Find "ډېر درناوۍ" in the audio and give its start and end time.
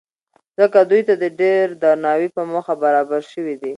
1.41-2.29